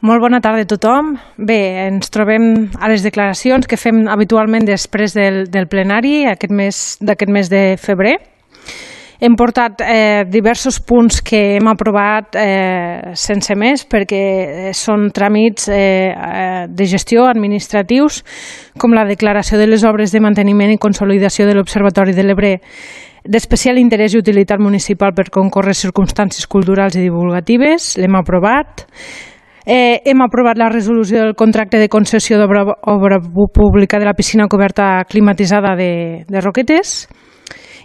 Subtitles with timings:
[0.00, 1.12] Molt bona tarda a tothom.
[1.36, 6.78] Bé, ens trobem a les declaracions que fem habitualment després del, del plenari aquest mes
[7.04, 8.14] d'aquest mes de febrer.
[9.20, 15.68] Hem portat eh, diversos punts que hem aprovat eh, sense més perquè eh, són tràmits
[15.68, 15.76] eh,
[16.08, 18.22] eh, de gestió administratius
[18.80, 22.54] com la declaració de les obres de manteniment i consolidació de l'Observatori de l'Ebre
[23.28, 28.86] d'especial interès i utilitat municipal per concórrer circumstàncies culturals i divulgatives, l'hem aprovat.
[29.72, 33.20] Eh, hem aprovat la resolució del contracte de concessió d'obra
[33.54, 37.04] pública de la piscina coberta climatitzada de, de Roquetes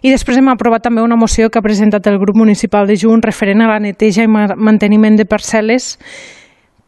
[0.01, 3.21] i després hem aprovat també una moció que ha presentat el grup municipal de Junt
[3.21, 5.91] referent a la neteja i manteniment de parcel·les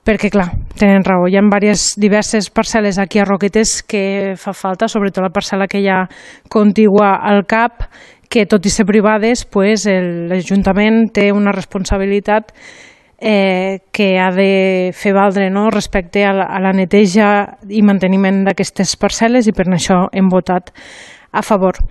[0.02, 0.49] perquè, clar,
[0.81, 1.29] tenen raó.
[1.29, 5.77] Hi ha diverses, diverses parcel·les aquí a Roquetes que fa falta, sobretot la parcel·la que
[5.77, 6.07] hi ha
[6.49, 7.85] contigua al CAP,
[8.34, 12.49] que tot i ser privades, pues, l'Ajuntament té una responsabilitat
[13.20, 15.70] eh, que ha de fer valdre no?
[15.70, 20.73] respecte a la, a la neteja i manteniment d'aquestes parcel·les i per això hem votat
[21.32, 21.82] a favor.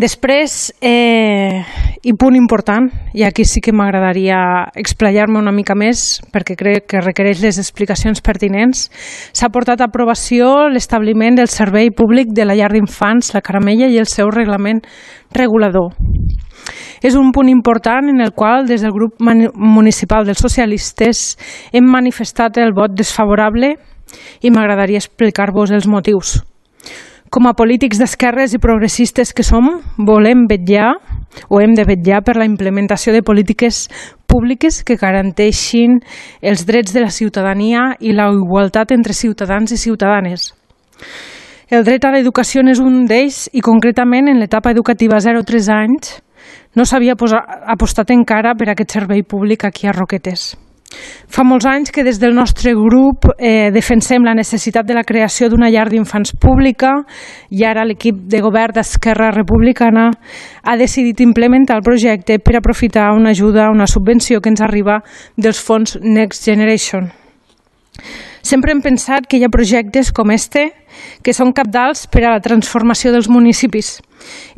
[0.00, 1.60] Després, eh,
[2.02, 7.02] i punt important, i aquí sí que m'agradaria explayar-me una mica més perquè crec que
[7.04, 8.86] requereix les explicacions pertinents,
[9.34, 13.98] s'ha portat a aprovació l'establiment del Servei Públic de la Llar d'Infants, la Caramella i
[13.98, 14.80] el seu reglament
[15.36, 15.92] regulador.
[17.00, 21.38] És un punt important en el qual des del grup municipal dels socialistes
[21.72, 23.74] hem manifestat el vot desfavorable
[24.42, 26.40] i m'agradaria explicar-vos els motius.
[27.30, 30.96] Com a polítics d'esquerres i progressistes que som, volem vetllar
[31.48, 33.84] o hem de vetllar per la implementació de polítiques
[34.26, 36.00] públiques que garanteixin
[36.42, 40.50] els drets de la ciutadania i la igualtat entre ciutadans i ciutadanes.
[41.70, 46.16] El dret a l'educació és un d'ells i concretament en l'etapa educativa 0-3 anys
[46.76, 50.52] no s'havia apostat encara per aquest servei públic aquí a Roquetes.
[51.30, 55.48] Fa molts anys que des del nostre grup eh, defensem la necessitat de la creació
[55.48, 56.90] d'una llar d'infants pública
[57.50, 63.30] i ara l'equip de govern d'Esquerra Republicana ha decidit implementar el projecte per aprofitar una
[63.30, 65.00] ajuda, una subvenció que ens arriba
[65.36, 67.12] dels fons Next Generation.
[68.42, 70.70] Sempre hem pensat que hi ha projectes com este
[71.22, 73.98] que són capdals per a la transformació dels municipis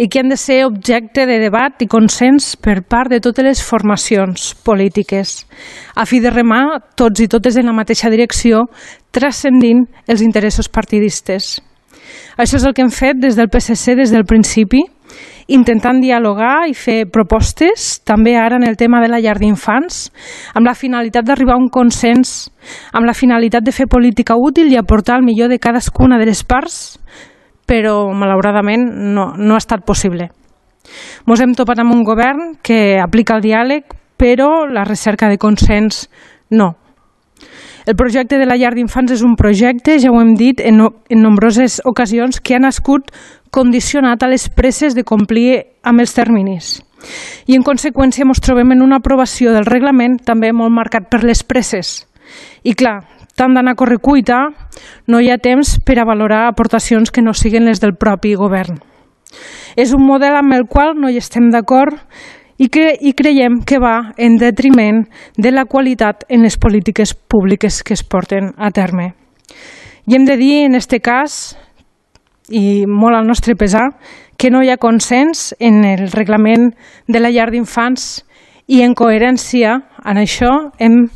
[0.00, 3.62] i que han de ser objecte de debat i consens per part de totes les
[3.62, 5.42] formacions polítiques,
[5.94, 8.66] a fi de remar tots i totes en la mateixa direcció,
[9.10, 11.60] transcendint els interessos partidistes.
[12.36, 14.82] Això és el que hem fet des del PSC des del principi,
[15.52, 20.10] intentant dialogar i fer propostes, també ara en el tema de la llar d'infants,
[20.54, 22.50] amb la finalitat d'arribar a un consens,
[22.92, 26.44] amb la finalitat de fer política útil i aportar el millor de cadascuna de les
[26.44, 26.98] parts,
[27.66, 30.30] però malauradament no, no ha estat possible.
[31.26, 33.84] Ens hem topat amb un govern que aplica el diàleg,
[34.18, 36.08] però la recerca de consens
[36.50, 36.76] no.
[37.86, 41.22] El projecte de la llar d'infants és un projecte, ja ho hem dit en, en
[41.22, 43.10] nombroses ocasions, que ha nascut
[43.50, 46.76] condicionat a les presses de complir amb els terminis.
[47.50, 51.42] I en conseqüència ens trobem en una aprovació del reglament també molt marcat per les
[51.42, 52.04] presses.
[52.62, 53.00] I clar,
[53.34, 54.44] tant d'anar a correcuita,
[55.10, 58.78] no hi ha temps per a valorar aportacions que no siguin les del propi govern.
[59.74, 61.98] És un model amb el qual no hi estem d'acord
[62.58, 65.02] i, cre i creiem que va en detriment
[65.36, 69.12] de la qualitat en les polítiques públiques que es porten a terme.
[70.06, 71.38] I hem de dir, en aquest cas,
[72.50, 73.92] i molt al nostre pesar,
[74.36, 76.72] que no hi ha consens en el reglament
[77.06, 78.24] de la llar d'infants
[78.66, 81.06] i en coherència en això hem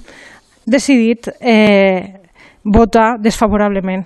[0.67, 2.23] decidit eh,
[2.63, 4.05] votar desfavorablement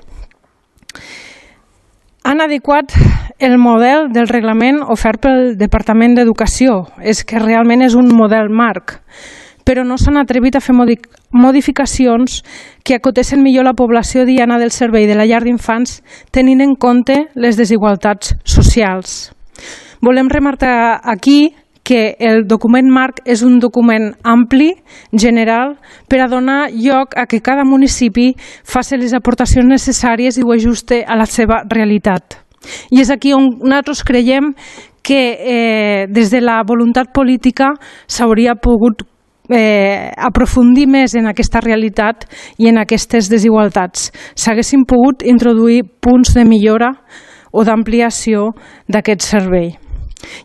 [2.25, 2.93] han adequat
[3.39, 6.85] el model del reglament ofert pel Departament d'Educació.
[7.01, 8.99] És que realment és un model marc,
[9.65, 12.43] però no s'han atrevit a fer modificacions
[12.85, 17.29] que acotessin millor la població diana del servei de la llar d'infants tenint en compte
[17.35, 19.33] les desigualtats socials.
[20.01, 21.55] Volem remarcar aquí
[21.91, 24.69] que el document marc és un document ampli,
[25.11, 25.73] general,
[26.07, 28.29] per a donar lloc a que cada municipi
[28.63, 32.39] faci les aportacions necessàries i ho ajuste a la seva realitat.
[32.95, 34.53] I és aquí on nosaltres creiem
[35.03, 37.73] que eh, des de la voluntat política
[38.07, 39.03] s'hauria pogut
[39.51, 44.13] eh, aprofundir més en aquesta realitat i en aquestes desigualtats.
[44.39, 46.95] S'haguessin pogut introduir punts de millora
[47.51, 48.53] o d'ampliació
[48.87, 49.73] d'aquest servei.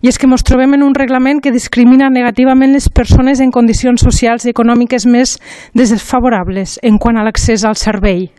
[0.01, 4.01] I és que ens trobem en un reglament que discrimina negativament les persones en condicions
[4.01, 5.37] socials i econòmiques més
[5.73, 8.29] desfavorables en quant a l'accés al servei,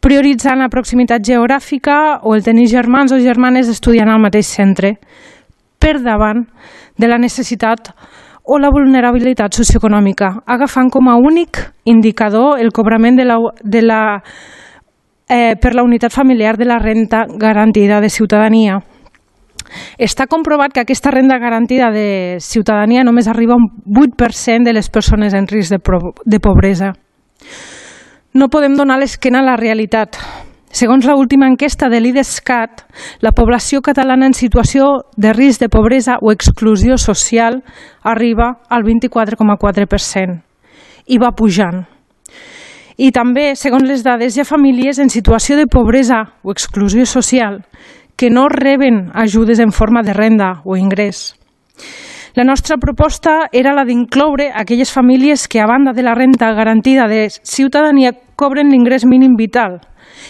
[0.00, 4.96] prioritzant la proximitat geogràfica o el tenir germans o germanes estudiant al mateix centre,
[5.78, 6.46] per davant
[6.96, 7.92] de la necessitat
[8.46, 14.02] o la vulnerabilitat socioeconòmica, agafant com a únic indicador el cobrament de la, de la,
[15.28, 18.78] eh, per la unitat familiar de la renta garantida de ciutadania.
[19.98, 24.90] Està comprovat que aquesta renda garantida de ciutadania només arriba a un 8% de les
[24.90, 25.80] persones en risc de,
[26.24, 26.92] de pobresa.
[28.34, 30.18] No podem donar l'esquena a la realitat.
[30.76, 32.82] Segons l'última enquesta de l'IDESCAT,
[33.24, 37.62] la població catalana en situació de risc de pobresa o exclusió social
[38.02, 40.42] arriba al 24,4%
[41.06, 41.86] i va pujant.
[42.96, 47.62] I també, segons les dades, hi ha famílies en situació de pobresa o exclusió social
[48.16, 51.36] que no reben ajudes en forma de renda o ingrés.
[52.34, 57.08] La nostra proposta era la d'incloure aquelles famílies que, a banda de la renta garantida
[57.08, 59.80] de ciutadania, cobren l'ingrés mínim vital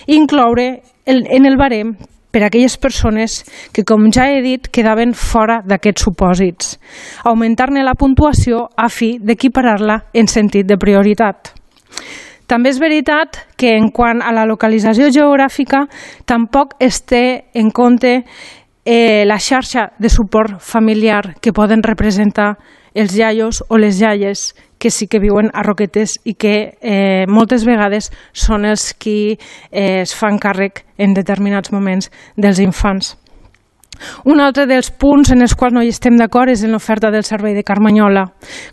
[0.07, 1.97] i incloure el, en el barem
[2.31, 3.43] per a aquelles persones
[3.73, 6.75] que, com ja he dit, quedaven fora d'aquests supòsits.
[7.25, 11.57] Augmentar-ne la puntuació a fi d'equiparar-la en sentit de prioritat.
[12.47, 15.87] També és veritat que en quant a la localització geogràfica
[16.27, 18.21] tampoc es té en compte
[18.87, 22.55] eh, la xarxa de suport familiar que poden representar
[22.95, 27.67] els iaios o les iaies que sí que viuen a Roquetes i que eh, moltes
[27.67, 33.17] vegades són els qui eh, es fan càrrec en determinats moments dels infants.
[34.25, 37.25] Un altre dels punts en els quals no hi estem d'acord és en l'oferta del
[37.25, 38.27] servei de Carmanyola.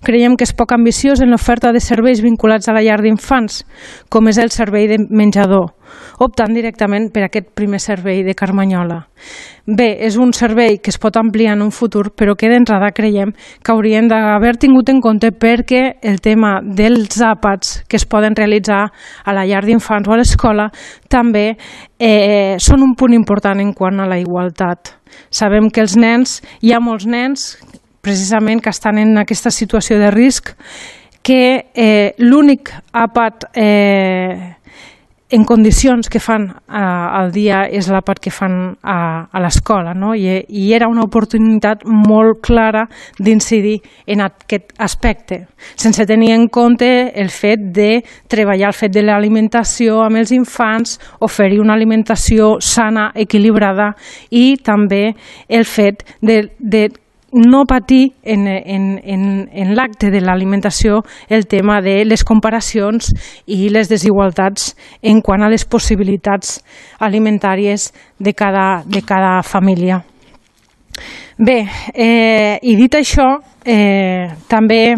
[0.03, 3.63] Creiem que és poc ambiciós en l'oferta de serveis vinculats a la llar d'infants,
[4.09, 5.71] com és el servei de menjador,
[6.19, 8.99] optant directament per aquest primer servei de Carmanyola.
[9.65, 13.31] Bé, és un servei que es pot ampliar en un futur, però que d'entrada creiem
[13.63, 18.89] que haurien d'haver tingut en compte perquè el tema dels àpats que es poden realitzar
[19.23, 20.67] a la llar d'infants o a l'escola
[21.07, 21.53] també
[21.97, 24.97] eh, són un punt important en quant a la igualtat.
[25.31, 27.53] Sabem que els nens, hi ha molts nens
[28.03, 30.51] precisament que estan en aquesta situació de risc
[31.23, 34.57] que eh, l'únic àpat eh,
[35.33, 38.53] en condicions que fan eh, al dia és la part que fan
[38.85, 38.97] a,
[39.33, 40.11] a l'escola, no?
[40.13, 42.83] I, i era una oportunitat molt clara
[43.17, 43.79] d'incidir
[44.13, 45.39] en aquest aspecte,
[45.73, 46.87] sense tenir en compte
[47.17, 53.09] el fet de treballar el fet de l'alimentació amb els infants, oferir una alimentació sana,
[53.15, 53.95] equilibrada
[54.29, 55.15] i també
[55.49, 56.91] el fet de, de
[57.33, 63.09] no patir en, en, en, en l'acte de l'alimentació el tema de les comparacions
[63.45, 66.59] i les desigualtats en quant a les possibilitats
[66.99, 70.03] alimentàries de cada, de cada família.
[71.37, 71.63] Bé,
[71.93, 74.93] eh, i dit això, eh, també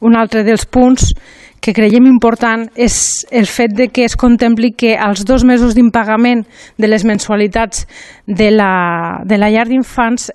[0.00, 1.12] un altre dels punts
[1.60, 6.46] que creiem important és el fet de que es contempli que als dos mesos d'impagament
[6.80, 7.86] de les mensualitats
[8.26, 10.30] de la, de la llar d'infants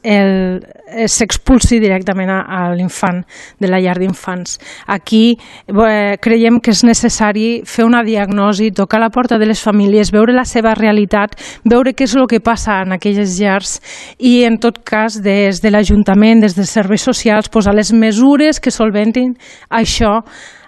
[0.86, 3.22] s'expulsi directament a, a l'infant
[3.60, 4.58] de la llar d'infants.
[4.88, 10.12] Aquí eh, creiem que és necessari fer una diagnosi, tocar la porta de les famílies,
[10.14, 11.36] veure la seva realitat,
[11.66, 13.80] veure què és el que passa en aquelles llars
[14.20, 18.74] i, en tot cas, des de l'Ajuntament, des dels serveis socials, posar les mesures que
[18.74, 19.36] solventin
[19.70, 20.22] això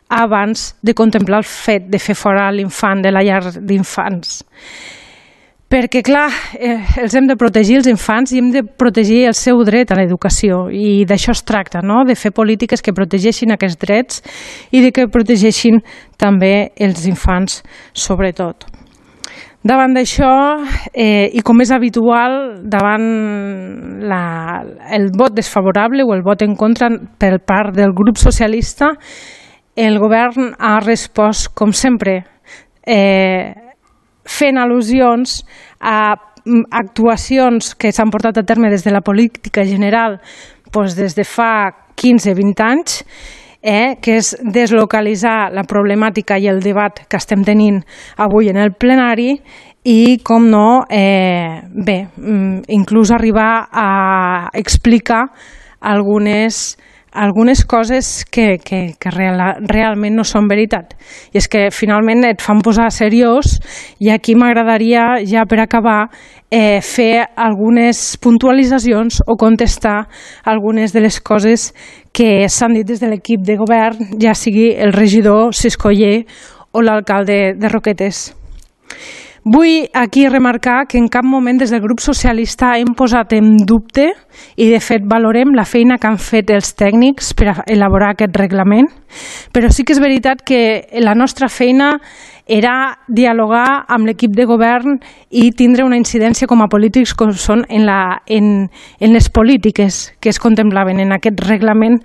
[0.09, 4.41] abans de contemplar el fet de fer fora l'infant de la llar d'infants.
[5.67, 9.59] Perquè, clar, eh, els hem de protegir els infants i hem de protegir el seu
[9.67, 12.05] dret a l'educació i d'això es tracta, no?
[12.07, 14.21] de fer polítiques que protegeixin aquests drets
[14.71, 15.81] i de que protegeixin
[16.15, 17.59] també els infants,
[17.91, 18.63] sobretot.
[19.67, 20.31] Davant d'això,
[20.95, 23.11] eh, i com és habitual, davant
[24.07, 24.23] la,
[24.95, 26.87] el vot desfavorable o el vot en contra
[27.19, 28.93] per part del grup socialista,
[29.75, 32.21] el govern ha respost, com sempre,
[32.87, 33.66] eh,
[34.27, 35.41] fent al·lusions
[35.79, 36.15] a
[36.45, 40.19] mm, actuacions que s'han portat a terme des de la política general
[40.73, 43.03] doncs des de fa 15-20 anys,
[43.61, 47.81] eh, que és deslocalitzar la problemàtica i el debat que estem tenint
[48.17, 49.39] avui en el plenari
[49.87, 55.31] i, com no, eh, bé, mm, inclús arribar a explicar
[55.79, 56.77] algunes
[57.11, 60.95] algunes coses que, que, que real, realment no són veritat.
[61.33, 63.57] I és que finalment et fan posar seriós
[63.99, 66.09] i aquí m'agradaria, ja per acabar,
[66.51, 70.07] eh, fer algunes puntualitzacions o contestar
[70.45, 71.73] algunes de les coses
[72.13, 76.25] que s'han dit des de l'equip de govern, ja sigui el regidor Siscoller
[76.71, 78.33] o l'alcalde de Roquetes.
[79.47, 84.09] Vull aquí remarcar que en cap moment des del grup socialista hem posat en dubte
[84.59, 88.89] i de fet valorem la feina que han fet els tècnics per elaborar aquest reglament,
[89.55, 90.59] però sí que és veritat que
[90.99, 91.93] la nostra feina
[92.43, 94.99] era dialogar amb l'equip de govern
[95.31, 98.67] i tindre una incidència com a polítics com són en, la, en,
[98.99, 102.01] en les polítiques que es contemplaven en aquest reglament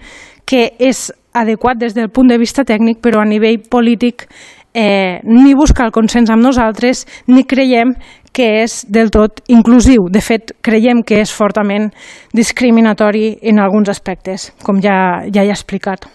[0.47, 4.29] que és adequat des del punt de vista tècnic, però a nivell polític
[4.75, 7.95] eh, ni busca el consens amb nosaltres ni creiem
[8.33, 10.09] que és del tot inclusiu.
[10.11, 11.91] De fet, creiem que és fortament
[12.33, 16.09] discriminatori en alguns aspectes, com ja, ja he explicat.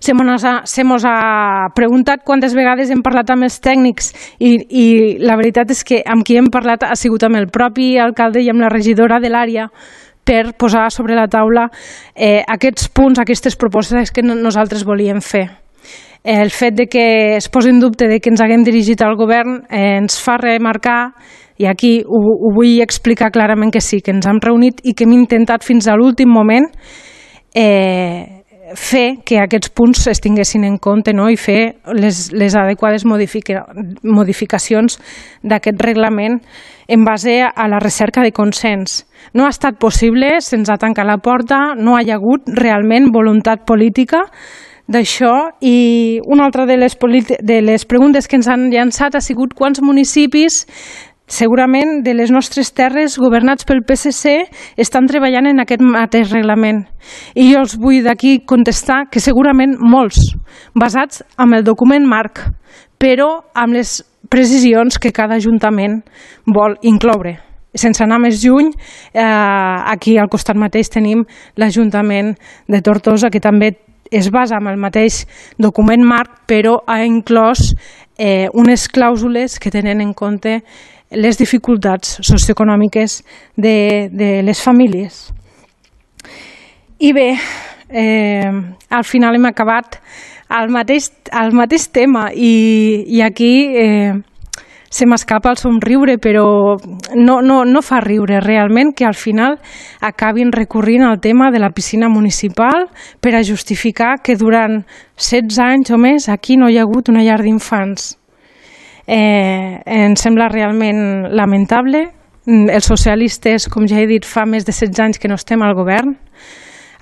[0.00, 4.54] Se mos, ha, se mos ha preguntat quantes vegades hem parlat amb els tècnics i,
[4.68, 4.86] i
[5.20, 8.48] la veritat és que amb qui hem parlat ha sigut amb el propi alcalde i
[8.48, 9.68] amb la regidora de l'àrea
[10.24, 11.68] per posar sobre la taula
[12.14, 15.48] eh, aquests punts, aquestes propostes que nosaltres volíem fer.
[16.24, 19.62] El fet de que es posi en dubte de que ens haguem dirigit al govern
[19.70, 21.12] eh, ens fa remarcar,
[21.58, 25.06] i aquí ho, ho vull explicar clarament que sí, que ens hem reunit i que
[25.06, 26.68] hem intentat fins a l'últim moment
[27.54, 28.38] eh,
[28.76, 31.28] fer que aquests punts es tinguessin en compte no?
[31.30, 33.64] i fer les, les adequades modifica,
[34.04, 34.98] modificacions
[35.42, 36.38] d'aquest reglament
[36.88, 39.02] en base a la recerca de consens.
[39.34, 43.66] No ha estat possible, se'ns ha tancat la porta, no hi ha hagut realment voluntat
[43.68, 44.26] política
[44.88, 49.52] d'això i una altra de les, de les preguntes que ens han llançat ha sigut
[49.54, 50.64] quants municipis
[51.28, 54.32] segurament de les nostres terres governats pel PSC
[54.80, 56.86] estan treballant en aquest mateix reglament.
[57.36, 60.32] I jo els vull d'aquí contestar que segurament molts,
[60.74, 62.40] basats en el document marc,
[62.98, 64.00] però amb les
[64.32, 66.00] precisions que cada ajuntament
[66.46, 67.36] vol incloure.
[67.76, 68.72] Sense anar més lluny,
[69.12, 71.26] eh, aquí al costat mateix tenim
[71.56, 72.34] l'Ajuntament
[72.66, 73.74] de Tortosa, que també
[74.10, 75.24] es basa en el mateix
[75.58, 77.72] document marc, però ha inclòs
[78.18, 80.60] eh, unes clàusules que tenen en compte
[81.10, 83.22] les dificultats socioeconòmiques
[83.56, 85.28] de, de les famílies.
[86.98, 87.28] I bé,
[87.88, 88.50] eh,
[88.90, 90.00] al final hem acabat
[90.48, 94.16] al mateix, al mateix tema i, i aquí eh,
[94.90, 96.76] se m'escapa el somriure, però
[97.14, 99.58] no, no, no fa riure realment que al final
[100.00, 102.88] acabin recorrint al tema de la piscina municipal
[103.20, 104.82] per a justificar que durant
[105.16, 108.18] 16 anys o més aquí no hi ha hagut una llar d'infants
[109.08, 112.04] eh, ens sembla realment lamentable.
[112.46, 115.64] Mm, els socialistes, com ja he dit, fa més de 16 anys que no estem
[115.64, 116.14] al govern.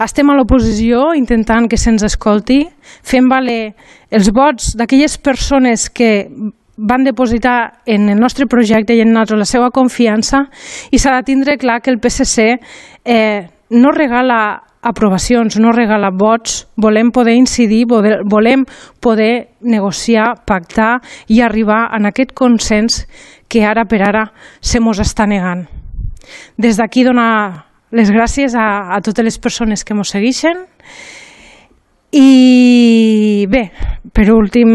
[0.03, 2.61] Estem a l'oposició intentant que se'ns escolti,
[3.03, 3.73] fem valer
[4.13, 6.29] els vots d'aquelles persones que
[6.77, 10.47] van depositar en el nostre projecte i en nosaltres la seva confiança
[10.93, 12.57] i s'ha de tindre clar que el PSC
[13.05, 18.65] eh, no regala aprovacions, no regala vots, volem poder incidir, volem
[19.03, 23.03] poder negociar, pactar i arribar en aquest consens
[23.49, 24.29] que ara per ara
[24.61, 25.67] se mos està negant.
[26.59, 30.67] Des d'aquí donar les gràcies a, a totes les persones que ens segueixen
[32.17, 33.67] i bé,
[34.13, 34.71] per últim,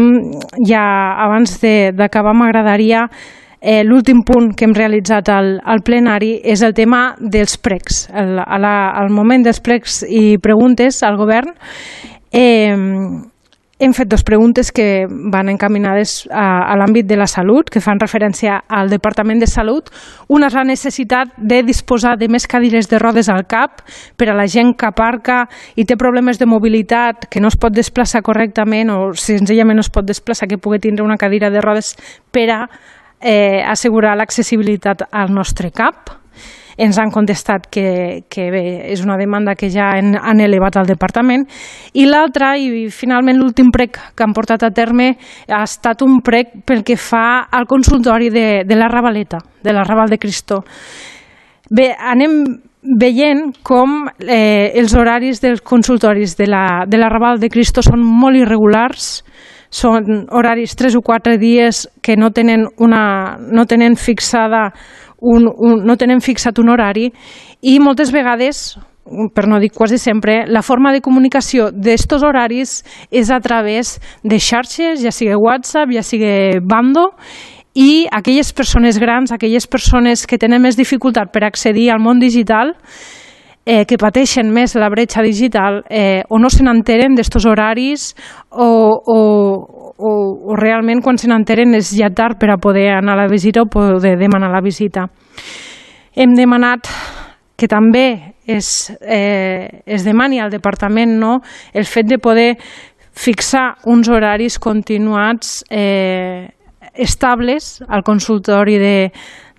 [0.68, 0.82] ja
[1.24, 1.58] abans
[1.98, 3.08] d'acabar m'agradaria
[3.64, 8.08] Eh, L'últim punt que hem realitzat al, al plenari és el tema dels pregs.
[8.10, 11.52] El, a la, al moment dels pregs i preguntes al govern
[12.34, 12.74] eh,
[13.78, 17.98] hem fet dues preguntes que van encaminades a, a l'àmbit de la salut, que fan
[17.98, 19.90] referència al Departament de Salut.
[20.28, 23.82] Una és la necessitat de disposar de més cadires de rodes al CAP
[24.16, 27.74] per a la gent que aparca i té problemes de mobilitat, que no es pot
[27.74, 31.96] desplaçar correctament o senzillament no es pot desplaçar, que pugui tindre una cadira de rodes
[32.30, 32.62] per a
[33.20, 36.21] eh, assegurar l'accessibilitat al nostre CAP.
[36.78, 40.88] Ens han contestat que, que bé, és una demanda que ja han, han elevat al
[40.88, 41.46] departament.
[41.94, 45.12] I l'altra, i finalment l'últim prec que han portat a terme,
[45.48, 49.84] ha estat un prec pel que fa al consultori de, de la Ravaleta, de la
[49.84, 50.62] Raval de Cristó.
[51.72, 52.42] Bé, anem
[52.82, 58.02] veient com eh, els horaris dels consultoris de la, de la Raval de Cristo són
[58.02, 59.22] molt irregulars,
[59.72, 64.66] són horaris tres o quatre dies que no tenen, una, no tenen fixada
[65.22, 67.08] un, un, no tenen fixat un horari
[67.62, 68.72] i moltes vegades
[69.34, 74.38] per no dir quasi sempre, la forma de comunicació d'estos horaris és a través de
[74.38, 77.10] xarxes, ja sigui WhatsApp, ja sigui Bando,
[77.74, 82.76] i aquelles persones grans, aquelles persones que tenen més dificultat per accedir al món digital,
[83.64, 88.12] eh, que pateixen més la bretxa digital eh, o no se n'enteren d'estos horaris
[88.50, 89.18] o, o,
[89.96, 90.12] o,
[90.52, 93.62] o realment quan se n'enteren és ja tard per a poder anar a la visita
[93.62, 95.06] o poder demanar la visita.
[96.12, 96.90] Hem demanat
[97.56, 101.38] que també es, eh, es demani al departament no,
[101.72, 102.56] el fet de poder
[103.12, 106.48] fixar uns horaris continuats eh,
[106.94, 108.96] estables al consultori de,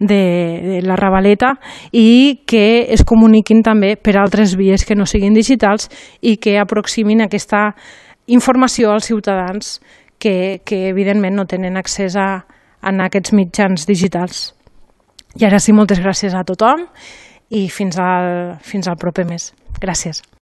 [0.07, 1.53] de, de la Ravaleta
[1.91, 5.89] i que es comuniquin també per altres vies que no siguin digitals
[6.21, 7.71] i que aproximin aquesta
[8.27, 9.79] informació als ciutadans
[10.19, 12.45] que, que evidentment no tenen accés a,
[12.81, 14.53] a aquests mitjans digitals.
[15.39, 16.87] I ara sí, moltes gràcies a tothom
[17.49, 19.51] i fins al, fins al proper mes.
[19.81, 20.23] Gràcies.